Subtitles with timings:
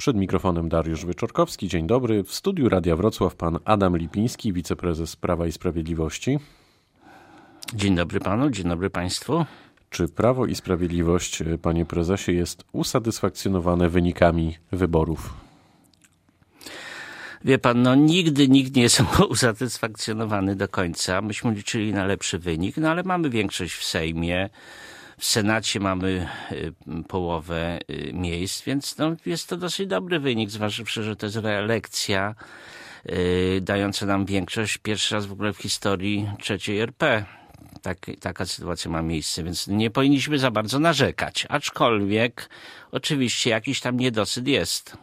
[0.00, 1.68] Przed mikrofonem Dariusz Wyczorkowski.
[1.68, 2.24] Dzień dobry.
[2.24, 6.38] W studiu Radia Wrocław pan Adam Lipiński, wiceprezes Prawa i Sprawiedliwości.
[7.74, 9.44] Dzień dobry panu, dzień dobry państwu.
[9.90, 15.34] Czy Prawo i Sprawiedliwość, panie prezesie, jest usatysfakcjonowane wynikami wyborów?
[17.44, 21.22] Wie pan, no nigdy nikt nie jest usatysfakcjonowany do końca.
[21.22, 24.50] Myśmy liczyli na lepszy wynik, no ale mamy większość w Sejmie.
[25.20, 26.72] W Senacie mamy y,
[27.08, 32.34] połowę y, miejsc, więc no, jest to dosyć dobry wynik, zważywszy, że to jest reelekcja
[33.06, 34.78] y, dająca nam większość.
[34.78, 37.24] Pierwszy raz w ogóle w historii trzeciej RP.
[37.82, 41.46] Tak, taka sytuacja ma miejsce, więc nie powinniśmy za bardzo narzekać.
[41.48, 42.48] Aczkolwiek
[42.92, 44.96] oczywiście jakiś tam niedosyt jest.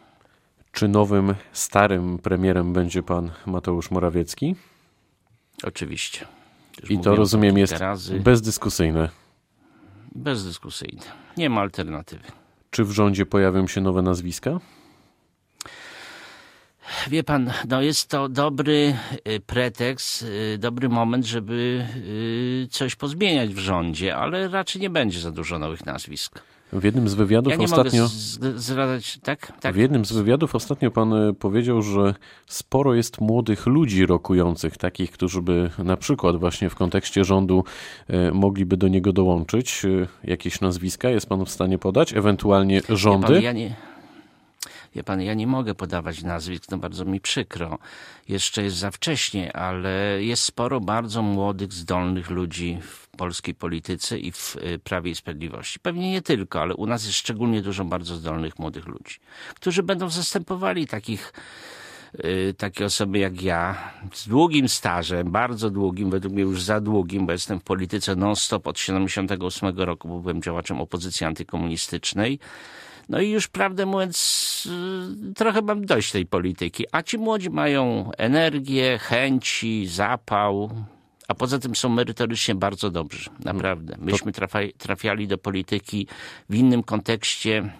[0.72, 4.56] Czy nowym, starym premierem będzie pan Mateusz Morawiecki?
[5.62, 6.26] Oczywiście.
[6.82, 8.20] Już I to rozumiem jest razy.
[8.20, 9.27] bezdyskusyjne.
[10.18, 11.02] Bezdyskusyjne.
[11.36, 12.24] Nie ma alternatywy.
[12.70, 14.60] Czy w rządzie pojawią się nowe nazwiska?
[17.10, 18.94] Wie pan, no jest to dobry
[19.28, 25.20] y, pretekst, y, dobry moment, żeby y, coś pozmieniać w rządzie, ale raczej nie będzie
[25.20, 26.42] za dużo nowych nazwisk.
[26.72, 28.08] W jednym z wywiadów ja ostatnio.
[28.56, 29.52] Zradać, tak?
[29.60, 29.74] tak?
[29.74, 32.14] W jednym z wywiadów ostatnio pan e, powiedział, że
[32.46, 37.64] sporo jest młodych ludzi rokujących, takich, którzy by na przykład właśnie w kontekście rządu
[38.08, 39.84] e, mogliby do niego dołączyć.
[39.84, 42.14] E, jakieś nazwiska jest pan w stanie podać?
[42.14, 43.26] Ewentualnie rządy?
[43.26, 43.74] Pan, ja nie...
[44.94, 47.78] Wie pan, ja nie mogę podawać nazwisk, no bardzo mi przykro.
[48.28, 54.32] Jeszcze jest za wcześnie, ale jest sporo bardzo młodych, zdolnych ludzi w polskiej polityce i
[54.32, 55.80] w y, Prawie i Sprawiedliwości.
[55.80, 59.14] Pewnie nie tylko, ale u nas jest szczególnie dużo bardzo zdolnych młodych ludzi,
[59.54, 61.32] którzy będą zastępowali takich
[62.14, 67.26] y, takie osoby jak ja, z długim stażem, bardzo długim, według mnie już za długim,
[67.26, 72.38] bo jestem w polityce non-stop od 78 roku, bo byłem działaczem opozycji antykomunistycznej.
[73.08, 74.68] No i już prawdę mówiąc,
[75.30, 76.84] y, trochę mam dość tej polityki.
[76.92, 80.70] A ci młodzi mają energię, chęci, zapał,
[81.28, 83.30] a poza tym są merytorycznie bardzo dobrzy.
[83.44, 83.96] Naprawdę.
[83.98, 84.32] Myśmy
[84.78, 86.06] trafiali do polityki
[86.50, 87.72] w innym kontekście.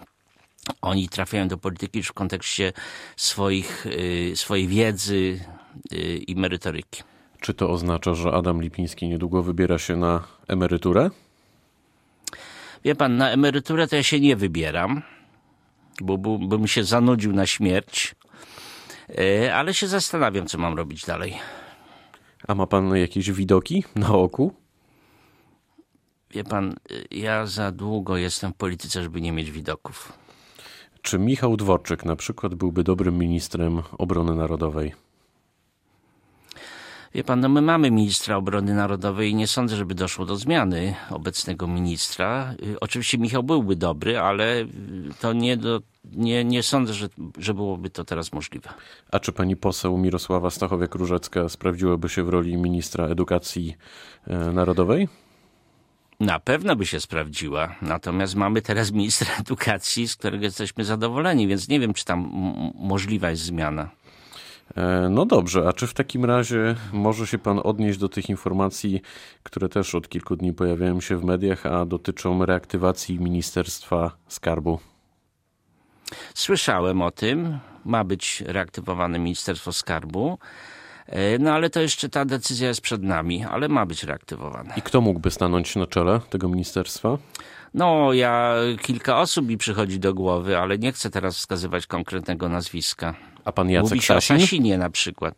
[0.81, 2.73] Oni trafiają do polityki już w kontekście
[3.15, 5.39] swoich, y, swojej wiedzy
[5.93, 7.03] y, i merytoryki.
[7.39, 11.09] Czy to oznacza, że Adam Lipiński niedługo wybiera się na emeryturę?
[12.83, 15.01] Wie pan, na emeryturę to ja się nie wybieram
[16.01, 18.15] bo, bo bym się zanudził na śmierć.
[19.17, 21.37] E, ale się zastanawiam, co mam robić dalej.
[22.47, 24.53] A ma pan jakieś widoki na oku?
[26.31, 26.75] Wie pan,
[27.11, 30.13] ja za długo jestem w polityce, żeby nie mieć widoków.
[31.01, 34.93] Czy Michał Dworczyk na przykład byłby dobrym ministrem obrony narodowej?
[37.13, 40.95] Wie pan, no my mamy ministra obrony narodowej i nie sądzę, żeby doszło do zmiany
[41.09, 42.53] obecnego ministra.
[42.63, 44.65] Y, oczywiście Michał byłby dobry, ale
[45.19, 48.69] to nie, do, nie, nie sądzę, że, że byłoby to teraz możliwe.
[49.11, 53.75] A czy pani poseł Mirosława Stachowiak-Różecka sprawdziłaby się w roli ministra edukacji
[54.27, 55.07] e, narodowej?
[56.19, 57.75] Na pewno by się sprawdziła.
[57.81, 62.29] Natomiast mamy teraz ministra edukacji, z którego jesteśmy zadowoleni, więc nie wiem, czy tam
[62.75, 63.89] możliwa jest zmiana.
[64.75, 69.01] E, no dobrze, a czy w takim razie może się Pan odnieść do tych informacji,
[69.43, 74.79] które też od kilku dni pojawiają się w mediach, a dotyczą reaktywacji Ministerstwa Skarbu?
[76.33, 77.59] Słyszałem o tym.
[77.85, 80.37] Ma być reaktywowane Ministerstwo Skarbu.
[81.07, 84.73] E, no ale to jeszcze ta decyzja jest przed nami, ale ma być reaktywowane.
[84.77, 87.17] I kto mógłby stanąć na czele tego ministerstwa?
[87.73, 93.15] No, ja kilka osób mi przychodzi do głowy, ale nie chcę teraz wskazywać konkretnego nazwiska.
[93.45, 94.35] A pan Jacek Mówi się Sasin?
[94.35, 95.35] o Sasinie na przykład.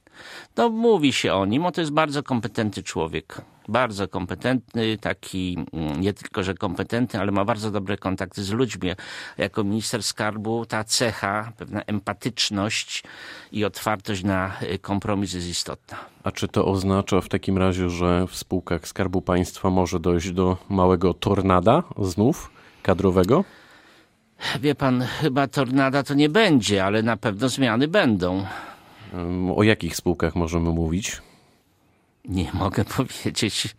[0.57, 3.41] No mówi się o nim, bo to jest bardzo kompetentny człowiek.
[3.67, 8.91] Bardzo kompetentny, taki mm, nie tylko, że kompetentny, ale ma bardzo dobre kontakty z ludźmi.
[9.37, 13.03] Jako minister skarbu ta cecha, pewna empatyczność
[13.51, 15.97] i otwartość na y, kompromis jest istotna.
[16.23, 20.57] A czy to oznacza w takim razie, że w spółkach Skarbu Państwa może dojść do
[20.69, 22.51] małego tornada znów
[22.83, 23.43] kadrowego?
[24.59, 28.45] Wie pan, chyba tornada to nie będzie, ale na pewno zmiany będą.
[29.55, 31.21] O jakich spółkach możemy mówić?
[32.25, 33.75] Nie mogę powiedzieć.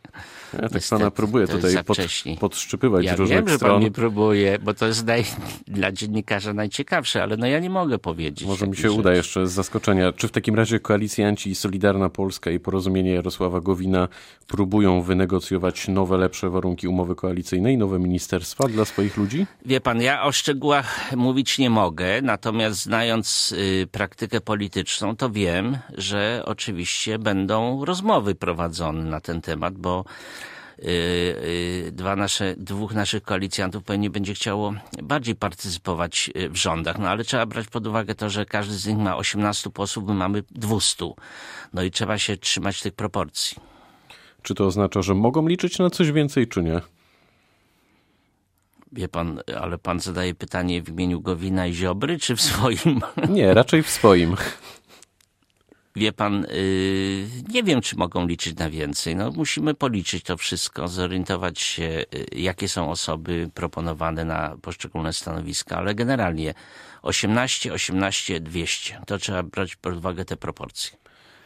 [0.52, 1.98] Ja tak Niestety, pana próbuję tutaj pod,
[2.40, 3.70] podszczypywać ja różnych wiem, że stron.
[3.70, 5.24] pan mnie próbuje, bo to jest naj,
[5.68, 8.48] dla dziennikarza najciekawsze, ale no ja nie mogę powiedzieć.
[8.48, 8.98] Może mi się rzecz.
[8.98, 10.12] uda jeszcze z zaskoczenia.
[10.12, 14.08] Czy w takim razie koalicjanci i Solidarna Polska i Porozumienie Jarosława Gowina
[14.46, 19.46] próbują wynegocjować nowe, lepsze warunki umowy koalicyjnej, nowe ministerstwa dla swoich ludzi?
[19.64, 25.78] Wie pan, ja o szczegółach mówić nie mogę, natomiast znając y, praktykę polityczną, to wiem,
[25.98, 30.04] że oczywiście będą rozmowy prowadzone na ten temat, bo
[31.92, 36.98] dwa nasze, dwóch naszych koalicjantów pewnie będzie chciało bardziej partycypować w rządach.
[36.98, 40.14] No ale trzeba brać pod uwagę to, że każdy z nich ma 18 posłów, my
[40.14, 41.04] mamy 200.
[41.72, 43.56] No i trzeba się trzymać tych proporcji.
[44.42, 46.80] Czy to oznacza, że mogą liczyć na coś więcej, czy nie?
[48.92, 53.00] Wie pan, ale pan zadaje pytanie w imieniu Gowina i Ziobry, czy w swoim?
[53.28, 54.36] Nie, raczej w swoim.
[55.96, 59.16] Wie pan, yy, nie wiem, czy mogą liczyć na więcej.
[59.16, 65.76] No, musimy policzyć to wszystko, zorientować się, yy, jakie są osoby proponowane na poszczególne stanowiska,
[65.76, 66.54] ale generalnie
[67.02, 69.00] 18, 18, 200.
[69.06, 71.02] To trzeba brać pod uwagę te proporcje.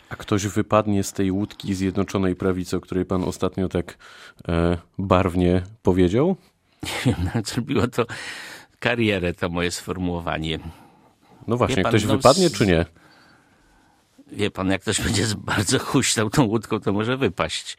[0.08, 3.98] A ktoś wypadnie z tej łódki Zjednoczonej Prawicy, o której pan ostatnio tak
[4.48, 6.36] e, barwnie powiedział?
[6.82, 8.06] Nie wiem, no, zrobiło to
[8.78, 10.58] karierę, to moje sformułowanie.
[11.46, 12.84] No właśnie, pan, ktoś no, wypadnie czy nie?
[14.26, 17.78] Wie pan, jak ktoś będzie bardzo huśtał tą łódką, to może wypaść.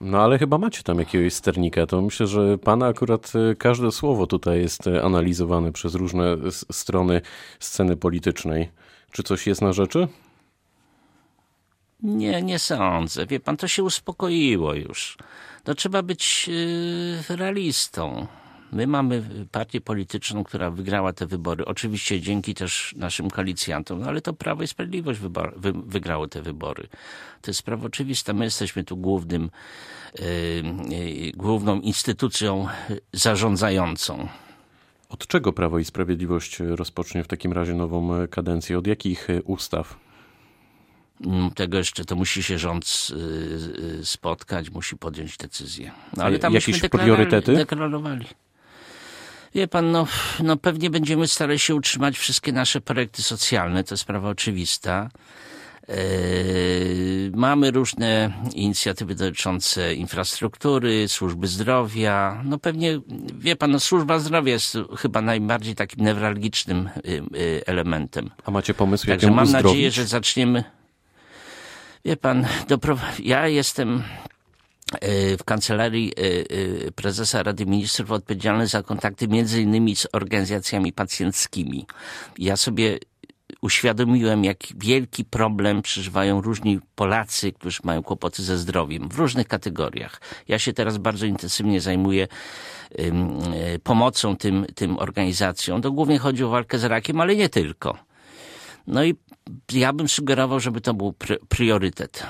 [0.00, 1.86] No ale chyba macie tam jakiegoś sternika.
[1.86, 6.36] To myślę, że pana akurat e, każde słowo tutaj jest e, analizowane przez różne
[6.70, 7.20] strony
[7.60, 8.70] sceny politycznej.
[9.12, 10.08] Czy coś jest na rzeczy?
[12.02, 13.26] Nie, nie sądzę.
[13.26, 15.16] Wie pan, to się uspokoiło już.
[15.64, 16.48] To trzeba być
[17.28, 18.26] yy, realistą.
[18.72, 19.22] My mamy
[19.52, 21.64] partię polityczną, która wygrała te wybory.
[21.64, 26.42] Oczywiście dzięki też naszym koalicjantom, no ale to Prawo i Sprawiedliwość wybor, wy, wygrało te
[26.42, 26.88] wybory.
[27.42, 28.32] To jest sprawa oczywista.
[28.32, 29.50] My jesteśmy tu głównym,
[30.18, 30.24] yy,
[30.96, 32.66] yy, główną instytucją
[33.12, 34.28] zarządzającą.
[35.08, 38.78] Od czego Prawo i Sprawiedliwość rozpocznie w takim razie nową kadencję?
[38.78, 39.96] Od jakich ustaw?
[41.26, 43.14] Mm, tego jeszcze to musi się rząd y,
[44.00, 45.92] y, spotkać, musi podjąć decyzję.
[46.16, 47.54] No, ale tam Jakieś priorytety?
[47.54, 48.26] deklarowali.
[49.54, 50.06] Wie pan, no,
[50.42, 55.10] no pewnie będziemy starali się utrzymać wszystkie nasze projekty socjalne, to sprawa oczywista.
[55.88, 55.94] Yy,
[57.34, 62.42] mamy różne inicjatywy dotyczące infrastruktury, służby zdrowia.
[62.44, 63.00] No pewnie,
[63.38, 68.30] wie pan, no służba zdrowia jest chyba najbardziej takim newralgicznym yy, yy, elementem.
[68.44, 70.64] A macie pomysł, jak Także mam nadzieję, że zaczniemy
[72.04, 72.46] Wie pan,
[73.18, 74.02] ja jestem
[75.38, 76.22] w kancelarii e,
[76.86, 81.86] e, prezesa Rady Ministrów odpowiedzialny za kontakty między innymi z organizacjami pacjenckimi.
[82.38, 82.98] Ja sobie
[83.62, 90.20] uświadomiłem, jak wielki problem przeżywają różni Polacy, którzy mają kłopoty ze zdrowiem w różnych kategoriach.
[90.48, 92.28] Ja się teraz bardzo intensywnie zajmuję
[93.82, 95.82] pomocą tym, tym organizacjom.
[95.82, 97.98] To głównie chodzi o walkę z rakiem, ale nie tylko.
[98.86, 99.14] No i
[99.72, 101.14] ja bym sugerował, żeby to był
[101.48, 102.26] priorytet.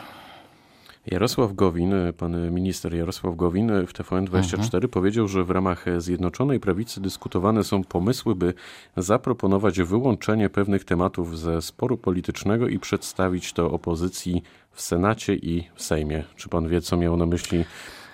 [1.10, 4.88] Jarosław Gowin, pan minister Jarosław Gowin w TVN24 mhm.
[4.88, 8.54] powiedział, że w ramach Zjednoczonej Prawicy dyskutowane są pomysły, by
[8.96, 15.82] zaproponować wyłączenie pewnych tematów ze sporu politycznego i przedstawić to opozycji w Senacie i w
[15.82, 16.24] Sejmie.
[16.36, 17.64] Czy pan wie, co miał na myśli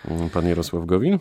[0.09, 1.19] mm, pan Jarosław Gowin?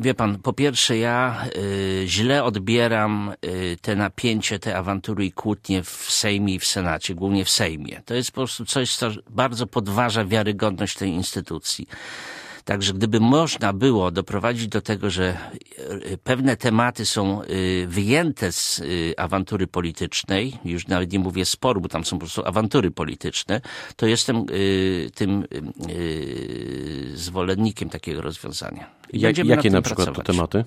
[0.00, 5.82] Wie pan, po pierwsze ja y, źle odbieram y, te napięcie, te awantury i kłótnie
[5.82, 8.02] w Sejmie i w Senacie, głównie w Sejmie.
[8.04, 11.88] To jest po prostu coś, co bardzo podważa wiarygodność tej instytucji.
[12.64, 15.36] Także gdyby można było doprowadzić do tego, że
[16.04, 17.46] e, pewne tematy są e,
[17.86, 22.46] wyjęte z e, awantury politycznej, już nawet nie mówię sporu, bo tam są po prostu
[22.46, 23.60] awantury polityczne,
[23.96, 24.46] to jestem
[25.14, 25.44] tym
[27.14, 28.90] zwolennikiem takiego rozwiązania.
[29.12, 30.64] Jak, jakie na, na przykład to tematy?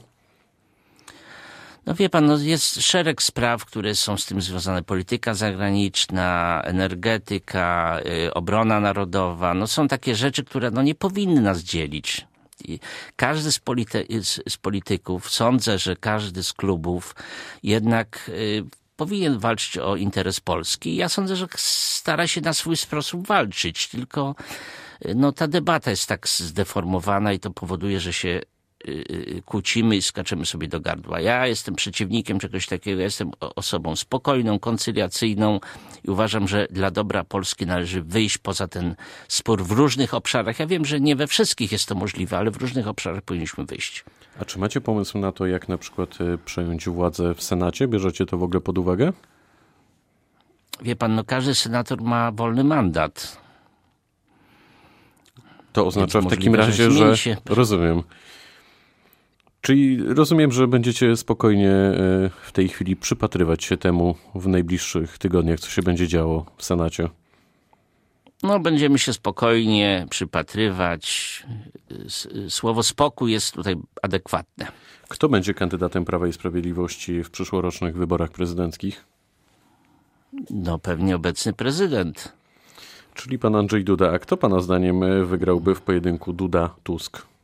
[1.88, 4.84] No wie pan, no jest szereg spraw, które są z tym związane.
[4.84, 9.54] Polityka zagraniczna, energetyka, y, obrona narodowa.
[9.54, 12.28] No są takie rzeczy, które no nie powinny nas dzielić.
[12.66, 12.80] I
[13.16, 14.06] każdy z, polity
[14.50, 17.16] z, polityków, sądzę, że każdy z klubów
[17.64, 18.64] jednak y,
[18.96, 20.96] powinien walczyć o interes Polski.
[20.96, 24.36] Ja sądzę, że stara się na swój sposób walczyć, tylko
[25.06, 28.42] y, no, ta debata jest tak zdeformowana i to powoduje, że się
[29.46, 31.20] kłócimy i skaczemy sobie do gardła.
[31.20, 35.60] Ja jestem przeciwnikiem czegoś takiego, jestem osobą spokojną, koncyliacyjną
[36.04, 38.96] i uważam, że dla dobra Polski należy wyjść poza ten
[39.28, 40.60] spór w różnych obszarach.
[40.60, 44.06] Ja wiem, że nie we wszystkich jest to możliwe, ale w różnych obszarach powinniśmy wyjść.
[44.40, 47.88] A czy macie pomysł na to, jak na przykład y, przejąć władzę w Senacie?
[47.88, 49.14] Bierzecie to w ogóle pod uwagę?
[50.82, 53.38] Wie pan, no każdy senator ma wolny mandat.
[55.74, 57.16] To oznacza w takim razie, że...
[57.46, 58.04] Rozumiem.
[59.68, 61.94] Czyli rozumiem, że będziecie spokojnie e,
[62.44, 67.10] w tej chwili przypatrywać się temu w najbliższych tygodniach, co się będzie działo w Senacie.
[68.44, 71.46] No, będziemy się spokojnie przypatrywać.
[72.50, 74.68] Słowo spokój jest tutaj adekwatne.
[75.08, 79.06] Kto będzie kandydatem Prawa i Sprawiedliwości w przyszłorocznych wyborach prezydenckich?
[80.50, 82.34] No, pewnie obecny prezydent.
[83.14, 84.12] Czyli pan Andrzej Duda.
[84.12, 87.37] A kto pana zdaniem e, wygrałby w pojedynku Duda-Tusk?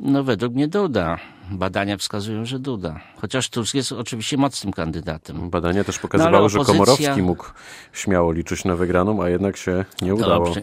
[0.00, 1.18] No według mnie Duda.
[1.50, 3.00] Badania wskazują, że Duda.
[3.16, 5.50] Chociaż Tusk jest oczywiście mocnym kandydatem.
[5.50, 7.44] Badania też pokazywały, No, ale że opozycja- Komorowski mógł
[7.92, 10.44] śmiało liczyć na wygraną, a jednak się nie udało.
[10.44, 10.62] Dobrze.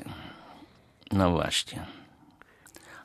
[1.11, 1.85] No właśnie.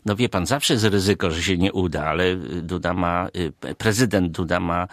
[0.06, 4.32] No wie pan, zawsze jest ryzyko, że się nie uda, ale Duda ma, y, prezydent
[4.32, 4.86] Duda ma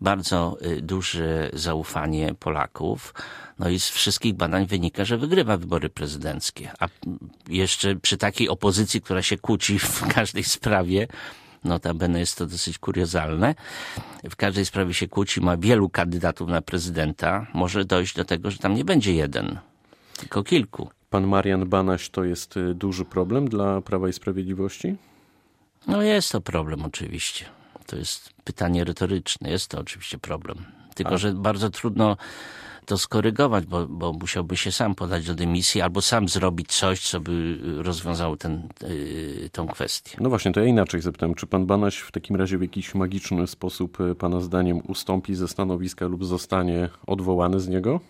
[0.00, 3.14] bardzo y, duże zaufanie Polaków.
[3.58, 6.70] No i z wszystkich badań wynika, że wygrywa wybory prezydenckie.
[6.80, 6.88] A
[7.48, 11.08] jeszcze przy takiej opozycji, która się kłóci w każdej sprawie,
[11.64, 13.54] notabene jest to dosyć kuriozalne,
[14.30, 18.58] w każdej sprawie się kłóci, ma wielu kandydatów na prezydenta, może dojść do tego, że
[18.58, 19.58] tam nie będzie jeden,
[20.16, 20.90] tylko kilku.
[21.10, 24.96] Pan Marian Banaś to jest y, duży problem dla Prawa i Sprawiedliwości?
[25.86, 27.44] No jest to problem oczywiście.
[27.86, 29.50] To jest pytanie retoryczne.
[29.50, 30.58] Jest to oczywiście problem.
[30.94, 32.16] Tylko, że bardzo trudno
[32.86, 37.20] to skorygować, bo, bo musiałby się sam podać do dymisji albo sam zrobić coś, co
[37.20, 40.16] by y, rozwiązało ten, y, tą kwestię.
[40.20, 41.34] No właśnie, to ja inaczej zapytam.
[41.34, 45.48] Czy pan Banaś w takim razie w jakiś magiczny sposób y, pana zdaniem ustąpi ze
[45.48, 48.00] stanowiska lub zostanie odwołany z niego?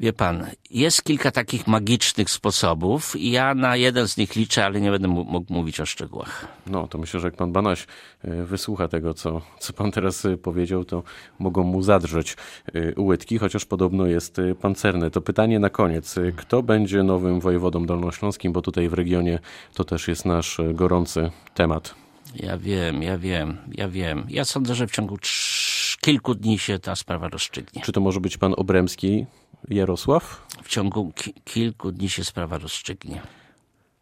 [0.00, 4.80] Wie pan, jest kilka takich magicznych sposobów i ja na jeden z nich liczę, ale
[4.80, 6.48] nie będę mógł mówić o szczegółach.
[6.66, 7.86] No, to myślę, że jak pan Banaś
[8.24, 11.02] y, wysłucha tego, co, co pan teraz y, powiedział, to
[11.38, 12.36] mogą mu zadrzeć
[12.74, 15.10] y, łydki, chociaż podobno jest pancerny.
[15.10, 16.14] To pytanie na koniec.
[16.36, 19.38] Kto będzie nowym wojewodą dolnośląskim, bo tutaj w regionie
[19.74, 21.94] to też jest nasz gorący temat.
[22.36, 24.26] Ja wiem, ja wiem, ja wiem.
[24.28, 27.82] Ja sądzę, że w ciągu trz- kilku dni się ta sprawa rozstrzygnie.
[27.82, 29.26] Czy to może być pan Obremski
[29.68, 30.46] Jarosław?
[30.62, 33.22] W ciągu ki- kilku dni się sprawa rozstrzygnie.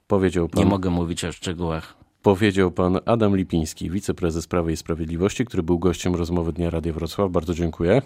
[0.06, 1.94] Powiedział Nie pan, mogę mówić o szczegółach.
[2.22, 7.30] powiedział pan Adam Lipiński, wiceprezes Prawa i Sprawiedliwości, który był gościem rozmowy Dnia Radia Wrocław.
[7.30, 8.02] Bardzo dziękuję.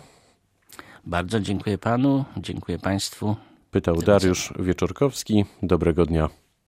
[1.06, 3.36] Bardzo dziękuję panu, dziękuję państwu.
[3.70, 5.44] Pytał Dariusz Wieczorkowski.
[5.62, 6.28] Dobrego dnia.